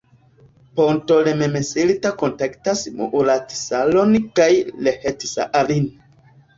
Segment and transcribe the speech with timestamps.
[0.79, 4.51] Ponto Lemmensilta kontaktas Muuratsalon kaj
[4.85, 5.93] Lehtisaarin.